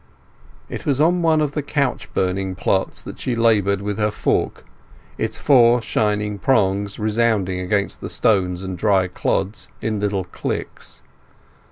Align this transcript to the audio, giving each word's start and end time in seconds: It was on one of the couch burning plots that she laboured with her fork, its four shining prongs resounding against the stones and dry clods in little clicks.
It 0.67 0.83
was 0.83 0.99
on 0.99 1.21
one 1.21 1.41
of 1.41 1.51
the 1.51 1.61
couch 1.61 2.11
burning 2.15 2.55
plots 2.55 3.03
that 3.03 3.19
she 3.19 3.35
laboured 3.35 3.83
with 3.83 3.99
her 3.99 4.09
fork, 4.09 4.65
its 5.19 5.37
four 5.37 5.79
shining 5.79 6.39
prongs 6.39 6.97
resounding 6.97 7.59
against 7.59 8.01
the 8.01 8.09
stones 8.09 8.63
and 8.63 8.75
dry 8.75 9.07
clods 9.07 9.67
in 9.79 9.99
little 9.99 10.23
clicks. 10.23 11.03